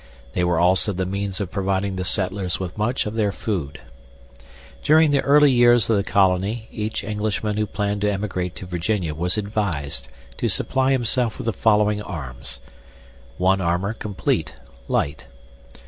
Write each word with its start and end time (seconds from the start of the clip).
They 0.33 0.43
were 0.43 0.59
also 0.59 0.93
the 0.93 1.05
means 1.05 1.39
of 1.39 1.51
providing 1.51 1.95
the 1.95 2.03
settlers 2.03 2.59
with 2.59 2.75
much 2.75 3.05
of 3.05 3.13
their 3.13 3.31
food. 3.31 3.81
During 4.81 5.11
the 5.11 5.21
early 5.21 5.51
years 5.51 5.91
of 5.91 5.95
the 5.95 6.03
colony 6.03 6.67
each 6.71 7.03
Englishman 7.03 7.57
who 7.57 7.67
planned 7.67 8.01
to 8.01 8.11
emigrate 8.11 8.55
to 8.55 8.65
Virginia 8.65 9.13
was 9.13 9.37
advised 9.37 10.07
to 10.37 10.49
supply 10.49 10.91
himself 10.91 11.37
with 11.37 11.45
the 11.45 11.53
following 11.53 12.01
"Armes": 12.01 12.61
"One 13.37 13.61
Armour 13.61 13.93
compleat, 13.93 14.55
light. 14.87 15.27